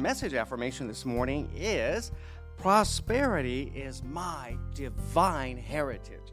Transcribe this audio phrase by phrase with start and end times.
[0.00, 2.10] message affirmation this morning is
[2.56, 6.32] prosperity is my divine heritage.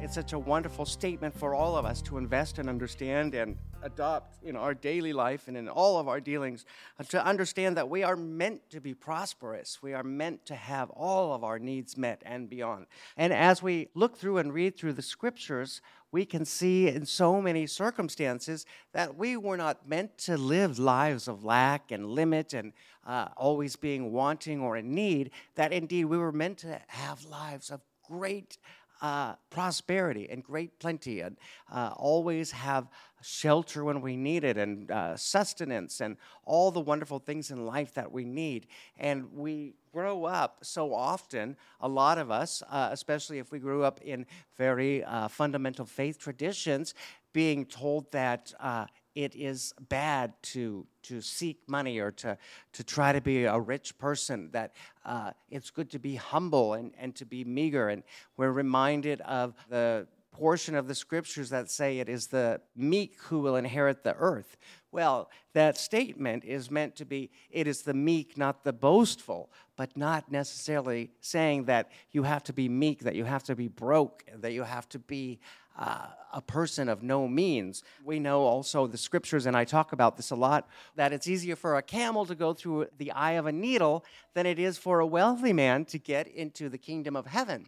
[0.00, 4.42] It's such a wonderful statement for all of us to invest and understand and adopt
[4.42, 6.64] in our daily life and in all of our dealings
[6.98, 9.82] uh, to understand that we are meant to be prosperous.
[9.82, 12.86] We are meant to have all of our needs met and beyond.
[13.18, 15.82] And as we look through and read through the scriptures,
[16.14, 21.26] we can see in so many circumstances that we were not meant to live lives
[21.26, 22.72] of lack and limit and
[23.04, 27.68] uh, always being wanting or in need, that indeed we were meant to have lives
[27.68, 28.58] of great
[29.00, 31.36] uh, prosperity and great plenty and
[31.72, 32.88] uh, always have
[33.22, 37.94] shelter when we need it and uh, sustenance and all the wonderful things in life
[37.94, 38.66] that we need.
[38.98, 43.82] And we grow up so often, a lot of us, uh, especially if we grew
[43.82, 46.94] up in very uh, fundamental faith traditions,
[47.32, 48.52] being told that
[49.14, 52.36] it is bad to to seek money or to
[52.72, 54.72] to try to be a rich person that
[55.04, 57.88] uh, it's good to be humble and, and to be meager.
[57.88, 58.02] And
[58.36, 63.38] we're reminded of the portion of the scriptures that say it is the meek who
[63.38, 64.56] will inherit the earth
[64.90, 69.96] well that statement is meant to be it is the meek not the boastful but
[69.96, 74.24] not necessarily saying that you have to be meek that you have to be broke
[74.40, 75.38] that you have to be
[75.76, 77.82] uh, a person of no means.
[78.04, 81.56] We know also the scriptures, and I talk about this a lot, that it's easier
[81.56, 84.04] for a camel to go through the eye of a needle
[84.34, 87.66] than it is for a wealthy man to get into the kingdom of heaven.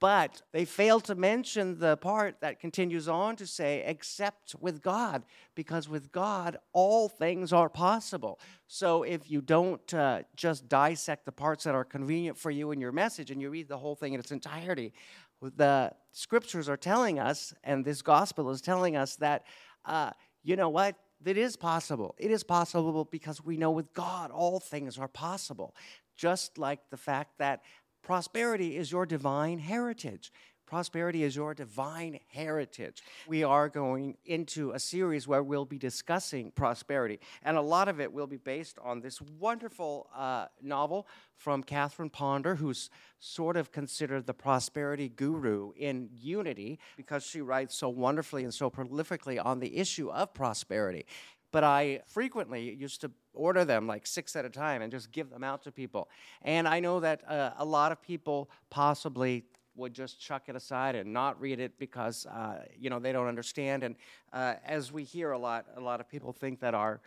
[0.00, 5.24] But they fail to mention the part that continues on to say, except with God,
[5.54, 8.40] because with God, all things are possible.
[8.66, 12.80] So if you don't uh, just dissect the parts that are convenient for you in
[12.80, 14.94] your message and you read the whole thing in its entirety,
[15.42, 19.44] the scriptures are telling us, and this gospel is telling us that,
[19.84, 20.96] uh, you know what?
[21.24, 22.14] It is possible.
[22.16, 25.74] It is possible because we know with God all things are possible.
[26.16, 27.60] Just like the fact that
[28.02, 30.32] prosperity is your divine heritage.
[30.70, 33.02] Prosperity is your divine heritage.
[33.26, 38.00] We are going into a series where we'll be discussing prosperity, and a lot of
[38.00, 42.88] it will be based on this wonderful uh, novel from Catherine Ponder, who's
[43.18, 48.70] sort of considered the prosperity guru in Unity because she writes so wonderfully and so
[48.70, 51.04] prolifically on the issue of prosperity
[51.52, 55.30] but I frequently used to order them like six at a time and just give
[55.30, 56.08] them out to people.
[56.42, 59.44] And I know that uh, a lot of people possibly
[59.76, 63.28] would just chuck it aside and not read it because uh, you know they don't
[63.28, 63.82] understand.
[63.82, 63.96] And
[64.32, 67.00] uh, as we hear a lot, a lot of people think that our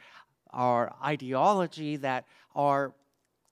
[0.51, 2.25] our ideology, that
[2.55, 2.93] our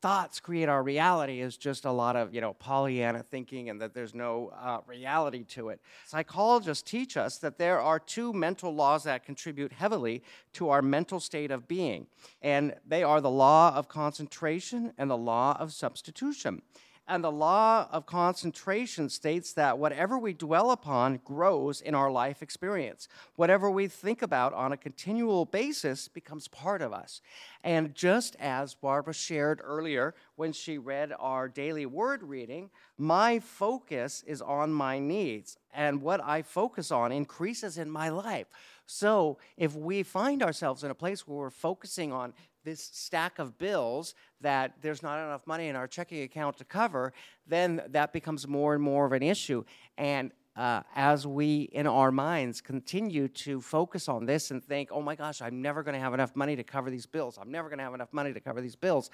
[0.01, 3.93] thoughts create our reality is just a lot of you know pollyanna thinking and that
[3.93, 5.79] there's no uh, reality to it.
[6.07, 10.23] Psychologists teach us that there are two mental laws that contribute heavily
[10.53, 12.07] to our mental state of being
[12.41, 16.61] and they are the law of concentration and the law of substitution
[17.07, 22.41] and the law of concentration states that whatever we dwell upon grows in our life
[22.41, 23.07] experience.
[23.35, 27.21] Whatever we think about on a continual basis becomes part of us.
[27.63, 34.23] And just as Barbara shared earlier when she read our daily word reading, my focus
[34.27, 38.47] is on my needs, and what I focus on increases in my life.
[38.93, 42.33] So, if we find ourselves in a place where we're focusing on
[42.65, 47.13] this stack of bills that there's not enough money in our checking account to cover,
[47.47, 49.63] then that becomes more and more of an issue.
[49.97, 55.01] And uh, as we in our minds continue to focus on this and think, oh
[55.01, 57.69] my gosh, I'm never going to have enough money to cover these bills, I'm never
[57.69, 59.09] going to have enough money to cover these bills,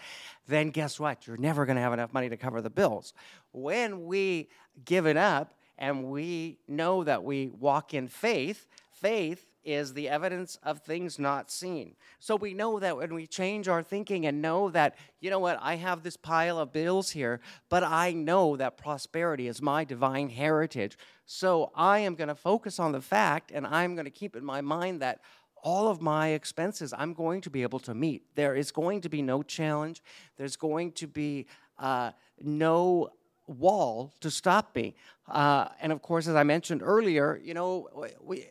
[0.48, 1.28] then guess what?
[1.28, 3.14] You're never going to have enough money to cover the bills.
[3.52, 4.50] When we
[4.86, 10.58] give it up and we know that we walk in faith, faith is the evidence
[10.64, 11.94] of things not seen.
[12.20, 15.60] So we know that when we change our thinking and know that, you know what,
[15.62, 20.30] I have this pile of bills here, but I know that prosperity is my divine
[20.30, 20.98] heritage.
[21.26, 24.46] So I am going to focus on the fact and I'm going to keep in
[24.46, 25.20] my mind that
[25.62, 28.24] all of my expenses I'm going to be able to meet.
[28.36, 30.02] There is going to be no challenge,
[30.38, 31.46] there's going to be
[31.78, 32.12] uh,
[32.42, 33.10] no
[33.48, 34.96] wall to stop me.
[35.28, 37.90] Uh, and of course, as I mentioned earlier, you know,
[38.22, 38.46] we,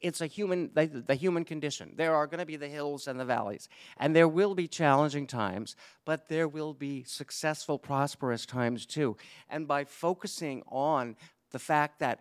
[0.00, 1.94] it's a human the, the human condition.
[1.96, 3.68] There are going to be the hills and the valleys
[3.98, 9.16] and there will be challenging times but there will be successful prosperous times too.
[9.48, 11.16] And by focusing on
[11.50, 12.20] the fact that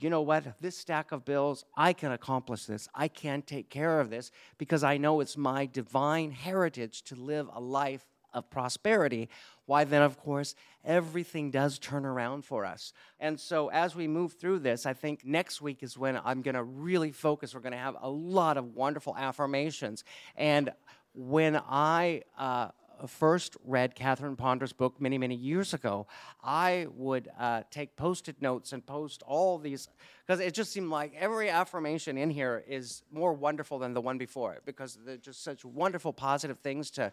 [0.00, 4.00] you know what this stack of bills i can accomplish this i can take care
[4.00, 9.28] of this because i know it's my divine heritage to live a life of prosperity,
[9.66, 12.92] why then, of course, everything does turn around for us.
[13.20, 16.54] And so, as we move through this, I think next week is when I'm going
[16.54, 17.54] to really focus.
[17.54, 20.04] We're going to have a lot of wonderful affirmations.
[20.36, 20.72] And
[21.14, 22.68] when I uh,
[23.06, 26.06] first read Catherine Ponder's book many, many years ago,
[26.42, 29.88] I would uh, take post it notes and post all these,
[30.26, 34.18] because it just seemed like every affirmation in here is more wonderful than the one
[34.18, 37.12] before because they're just such wonderful, positive things to,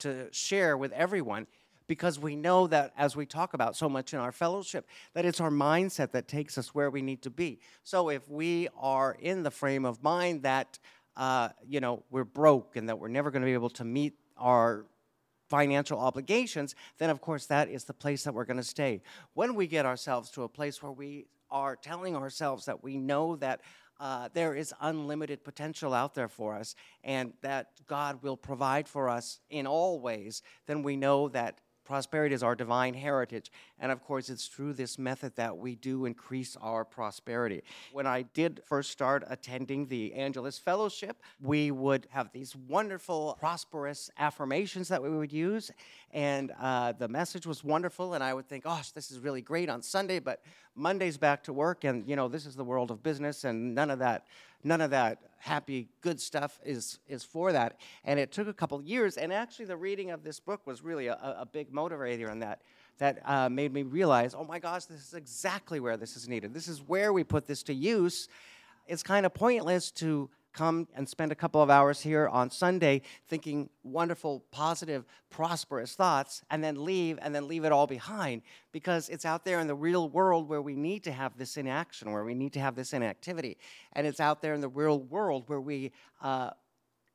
[0.00, 1.46] to share with everyone
[1.86, 5.40] because we know that as we talk about so much in our fellowship that it's
[5.40, 9.42] our mindset that takes us where we need to be so if we are in
[9.42, 10.78] the frame of mind that
[11.16, 14.14] uh, you know we're broke and that we're never going to be able to meet
[14.36, 14.86] our
[15.48, 19.02] financial obligations, then of course that is the place that we're going to stay.
[19.34, 23.36] When we get ourselves to a place where we are telling ourselves that we know
[23.36, 23.60] that
[23.98, 29.08] uh, there is unlimited potential out there for us and that God will provide for
[29.08, 33.50] us in all ways, then we know that Prosperity is our divine heritage.
[33.78, 37.62] And of course, it's through this method that we do increase our prosperity.
[37.92, 44.10] When I did first start attending the Angelus Fellowship, we would have these wonderful, prosperous
[44.18, 45.70] affirmations that we would use.
[46.12, 48.14] And uh, the message was wonderful.
[48.14, 50.42] And I would think, gosh, this is really great on Sunday, but
[50.74, 51.84] Monday's back to work.
[51.84, 54.26] And, you know, this is the world of business, and none of that
[54.66, 57.78] none of that happy, good stuff is, is for that.
[58.04, 59.16] And it took a couple years.
[59.16, 62.60] And actually, the reading of this book was really a, a big motivator in that.
[62.98, 66.54] That uh, made me realize, oh my gosh, this is exactly where this is needed.
[66.54, 68.28] This is where we put this to use.
[68.86, 73.02] It's kind of pointless to come and spend a couple of hours here on Sunday
[73.28, 78.40] thinking wonderful, positive, prosperous thoughts, and then leave and then leave it all behind
[78.72, 81.68] because it's out there in the real world where we need to have this in
[81.68, 83.58] action, where we need to have this in activity.
[83.92, 85.92] And it's out there in the real world where we
[86.22, 86.50] uh,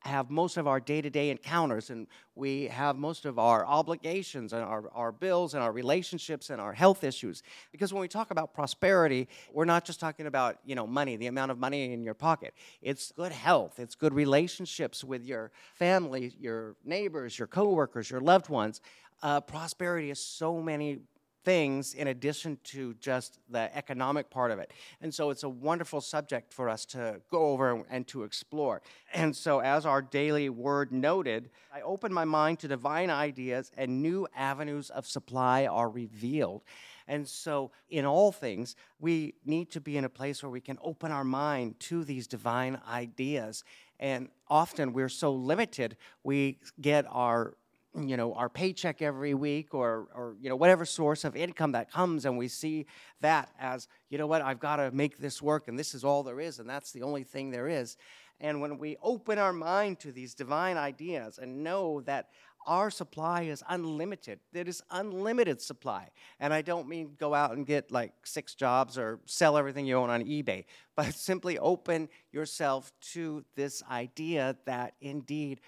[0.04, 4.52] have most of our day to day encounters and we have most of our obligations
[4.52, 7.42] and our, our bills and our relationships and our health issues.
[7.70, 11.26] Because when we talk about prosperity, we're not just talking about you know, money, the
[11.26, 12.54] amount of money in your pocket.
[12.80, 18.48] It's good health, it's good relationships with your family, your neighbors, your coworkers, your loved
[18.48, 18.80] ones.
[19.22, 20.98] Uh, prosperity is so many
[21.44, 24.72] things in addition to just the economic part of it.
[25.00, 28.82] And so it's a wonderful subject for us to go over and to explore.
[29.12, 34.02] And so, as our daily word noted, I open my mind to divine ideas and
[34.02, 36.62] new avenues of supply are revealed.
[37.08, 40.78] And so, in all things, we need to be in a place where we can
[40.82, 43.64] open our mind to these divine ideas.
[43.98, 47.54] And often we're so limited, we get our
[47.94, 51.90] you know our paycheck every week or or you know whatever source of income that
[51.90, 52.86] comes and we see
[53.20, 56.22] that as you know what I've got to make this work and this is all
[56.22, 57.96] there is and that's the only thing there is.
[58.40, 62.30] And when we open our mind to these divine ideas and know that
[62.66, 66.08] our supply is unlimited there is unlimited supply.
[66.40, 69.96] And i don't mean go out and get like six jobs or sell everything you
[69.96, 70.64] own on ebay
[70.96, 75.60] but simply open yourself to this idea that indeed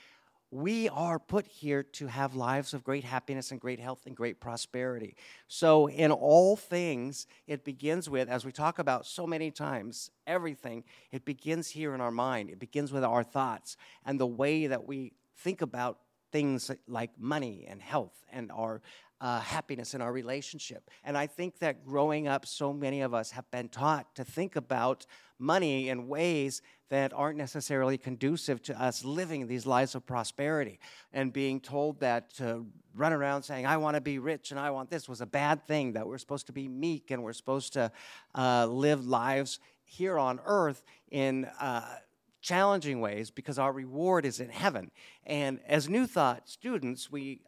[0.55, 4.39] we are put here to have lives of great happiness and great health and great
[4.39, 5.17] prosperity.
[5.49, 10.85] So, in all things, it begins with, as we talk about so many times, everything,
[11.11, 12.51] it begins here in our mind.
[12.51, 15.99] It begins with our thoughts and the way that we think about
[16.31, 18.81] things like money and health and our
[19.21, 20.91] uh, happiness in our relationship.
[21.05, 24.57] And I think that growing up, so many of us have been taught to think
[24.57, 25.07] about
[25.39, 30.79] money in ways that aren't necessarily conducive to us living these lives of prosperity
[31.13, 34.71] and being told that to run around saying, I want to be rich and I
[34.71, 37.73] want this was a bad thing, that we're supposed to be meek and we're supposed
[37.73, 37.91] to
[38.35, 41.47] uh, live lives here on earth in.
[41.61, 41.97] Uh,
[42.45, 44.91] challenging ways because our reward is in heaven.
[45.25, 47.41] And as New Thought students, we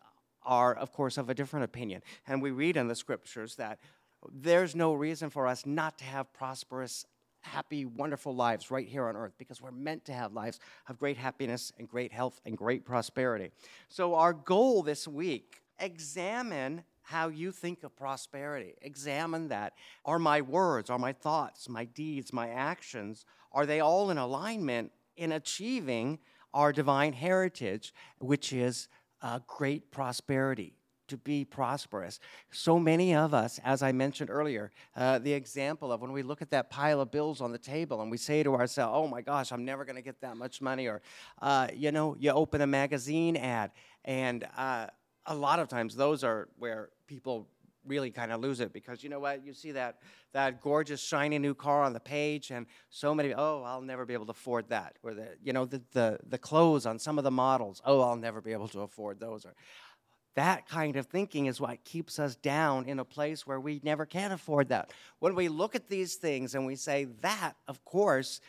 [0.46, 2.02] are, of course, of a different opinion.
[2.26, 3.78] And we read in the scriptures that
[4.32, 7.04] there's no reason for us not to have prosperous,
[7.40, 11.16] happy, wonderful lives right here on earth because we're meant to have lives of great
[11.16, 13.50] happiness and great health and great prosperity.
[13.88, 18.74] So, our goal this week examine how you think of prosperity.
[18.82, 19.74] Examine that.
[20.04, 24.90] Are my words, are my thoughts, my deeds, my actions, are they all in alignment
[25.16, 26.18] in achieving
[26.52, 28.88] our divine heritage, which is
[29.22, 30.74] uh, great prosperity,
[31.08, 32.18] to be prosperous.
[32.50, 36.42] So many of us, as I mentioned earlier, uh, the example of when we look
[36.42, 39.22] at that pile of bills on the table and we say to ourselves, oh my
[39.22, 40.88] gosh, I'm never going to get that much money.
[40.88, 41.02] Or,
[41.40, 43.70] uh, you know, you open a magazine ad,
[44.04, 44.88] and uh,
[45.26, 47.48] a lot of times those are where people
[47.86, 49.98] really kind of lose it because you know what you see that
[50.32, 54.14] that gorgeous shiny new car on the page and so many oh i'll never be
[54.14, 57.24] able to afford that or the you know the the, the clothes on some of
[57.24, 59.54] the models oh i'll never be able to afford those or
[60.36, 64.04] that kind of thinking is what keeps us down in a place where we never
[64.04, 64.92] can afford that.
[65.18, 68.40] When we look at these things and we say that of course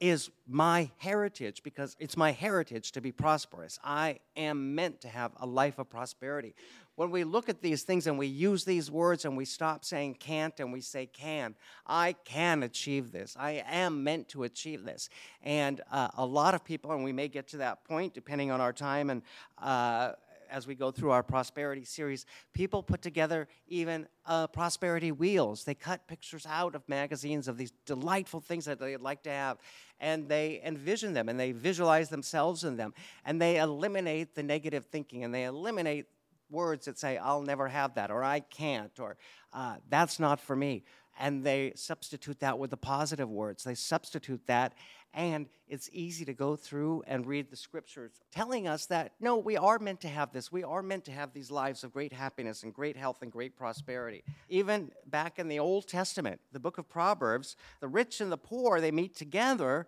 [0.00, 3.78] is my heritage because it's my heritage to be prosperous.
[3.82, 6.54] I am meant to have a life of prosperity.
[6.96, 10.14] When we look at these things and we use these words and we stop saying
[10.14, 13.36] can't and we say can, I can achieve this.
[13.38, 15.08] I am meant to achieve this.
[15.42, 18.60] And uh, a lot of people, and we may get to that point depending on
[18.60, 19.22] our time and
[19.58, 20.12] uh,
[20.50, 25.64] as we go through our prosperity series, people put together even uh, prosperity wheels.
[25.64, 29.58] They cut pictures out of magazines of these delightful things that they'd like to have,
[30.00, 34.86] and they envision them and they visualize themselves in them, and they eliminate the negative
[34.86, 36.06] thinking and they eliminate
[36.50, 39.16] words that say, I'll never have that, or I can't, or
[39.52, 40.84] uh, that's not for me.
[41.18, 43.64] And they substitute that with the positive words.
[43.64, 44.74] They substitute that
[45.14, 49.56] and it's easy to go through and read the scriptures telling us that no, we
[49.56, 50.50] are meant to have this.
[50.50, 53.56] We are meant to have these lives of great happiness and great health and great
[53.56, 54.24] prosperity.
[54.48, 58.80] Even back in the Old Testament, the book of Proverbs, the rich and the poor,
[58.80, 59.86] they meet together,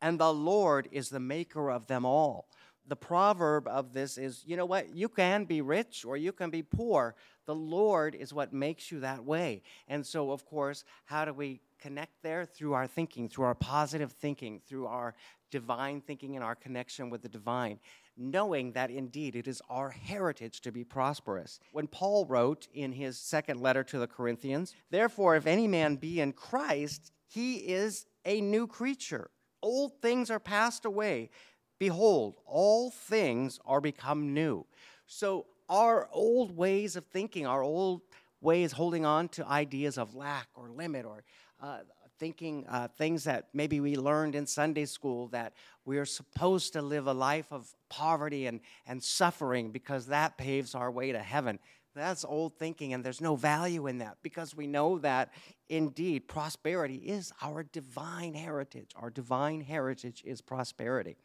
[0.00, 2.48] and the Lord is the maker of them all.
[2.86, 4.94] The proverb of this is you know what?
[4.94, 7.16] You can be rich or you can be poor.
[7.48, 9.62] The Lord is what makes you that way.
[9.88, 14.12] And so, of course, how do we connect there through our thinking, through our positive
[14.12, 15.14] thinking, through our
[15.50, 17.78] divine thinking and our connection with the divine,
[18.18, 21.58] knowing that indeed it is our heritage to be prosperous.
[21.72, 26.20] When Paul wrote in his second letter to the Corinthians, Therefore, if any man be
[26.20, 29.30] in Christ, he is a new creature.
[29.62, 31.30] Old things are passed away.
[31.78, 34.66] Behold, all things are become new.
[35.06, 38.02] So, our old ways of thinking, our old
[38.40, 41.24] ways holding on to ideas of lack or limit or
[41.60, 41.78] uh,
[42.18, 45.52] thinking uh, things that maybe we learned in Sunday school that
[45.84, 50.74] we are supposed to live a life of poverty and, and suffering because that paves
[50.74, 51.58] our way to heaven.
[51.94, 55.32] That's old thinking, and there's no value in that because we know that
[55.68, 58.92] indeed prosperity is our divine heritage.
[58.94, 61.16] Our divine heritage is prosperity.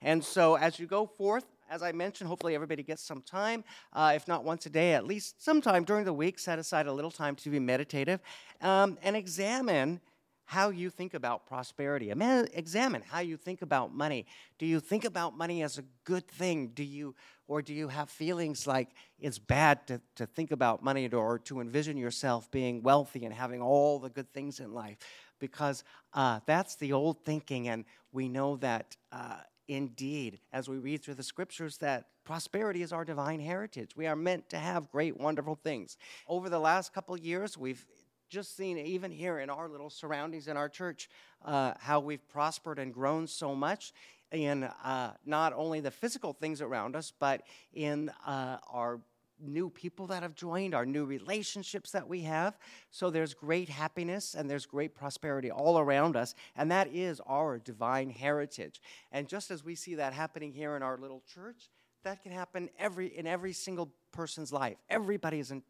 [0.00, 4.12] And so, as you go forth, as I mentioned, hopefully everybody gets some time, uh,
[4.16, 7.12] if not once a day, at least sometime during the week, set aside a little
[7.12, 8.20] time to be meditative
[8.60, 10.00] um, and examine
[10.44, 12.10] how you think about prosperity.
[12.10, 14.26] Examine how you think about money.
[14.58, 16.72] Do you think about money as a good thing?
[16.74, 17.14] Do you,
[17.46, 18.88] or do you have feelings like
[19.20, 23.62] it's bad to, to think about money or to envision yourself being wealthy and having
[23.62, 24.96] all the good things in life?
[25.38, 25.84] Because
[26.14, 29.36] uh, that's the old thinking, and we know that uh,
[29.70, 33.92] indeed, as we read through the scriptures, that prosperity is our divine heritage.
[33.96, 35.96] We are meant to have great, wonderful things.
[36.26, 37.86] Over the last couple years, we've
[38.28, 41.08] just seen, even here in our little surroundings in our church,
[41.44, 43.92] uh, how we've prospered and grown so much
[44.32, 49.00] in uh, not only the physical things around us, but in uh, our
[49.42, 52.58] new people that have joined, our new relationships that we have.
[52.90, 57.58] So there's great happiness and there's great prosperity all around us, and that is our
[57.58, 58.80] divine heritage.
[59.12, 61.68] And just as we see that happening here in our little church,
[62.02, 64.76] that can happen every in every single person's life.
[64.88, 65.62] Everybody's in,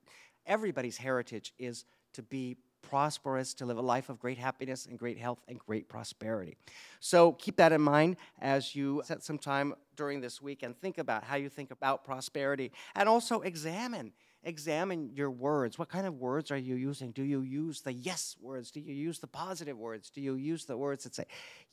[0.47, 5.19] everybody's heritage is to be prosperous, to live a life of great happiness and great
[5.19, 6.57] health and great prosperity.
[7.01, 10.99] So keep that in mind as you set some time during this week and think
[10.99, 15.79] about how you think about prosperity and also examine examine your words.
[15.79, 17.11] What kind of words are you using?
[17.11, 18.71] Do you use the yes words?
[18.71, 20.11] Do you use the positive words?
[20.11, 21.25] Do you use the words that say,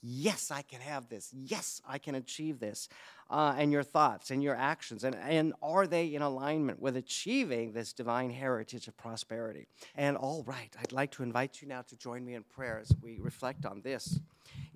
[0.01, 1.31] yes, I can have this.
[1.33, 2.89] Yes, I can achieve this.
[3.29, 5.03] Uh, and your thoughts and your actions.
[5.03, 9.67] And, and are they in alignment with achieving this divine heritage of prosperity?
[9.95, 12.93] And all right, I'd like to invite you now to join me in prayer as
[13.01, 14.19] we reflect on this.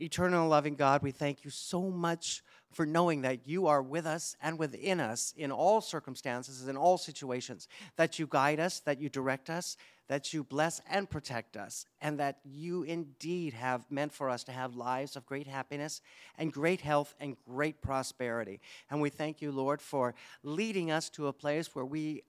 [0.01, 4.35] Eternal loving God, we thank you so much for knowing that you are with us
[4.41, 7.67] and within us in all circumstances, in all situations,
[7.97, 9.77] that you guide us, that you direct us,
[10.07, 14.51] that you bless and protect us, and that you indeed have meant for us to
[14.51, 16.01] have lives of great happiness
[16.37, 18.59] and great health and great prosperity.
[18.89, 22.23] And we thank you, Lord, for leading us to a place where we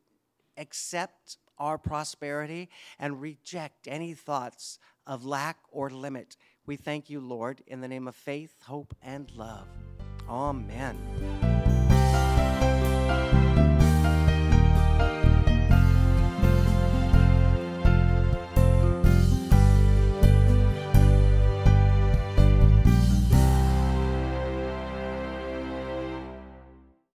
[0.59, 6.37] accept our prosperity and reject any thoughts of lack or limit.
[6.67, 9.67] We thank you, Lord, in the name of faith, hope, and love.
[10.29, 11.52] Amen.